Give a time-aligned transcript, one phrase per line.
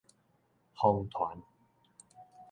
[0.75, 1.43] 風傳